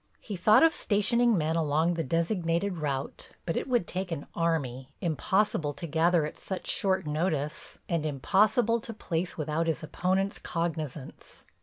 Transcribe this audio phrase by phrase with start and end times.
[0.19, 4.95] He thought of stationing men along the designated route but it would take an army,
[4.99, 11.45] impossible to gather at such short notice and impossible to place without his opponent's cognizance.